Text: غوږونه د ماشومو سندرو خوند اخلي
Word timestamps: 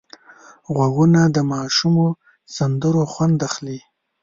غوږونه 0.75 1.21
د 1.35 1.37
ماشومو 1.51 2.05
سندرو 2.55 3.03
خوند 3.13 3.37
اخلي 3.47 3.79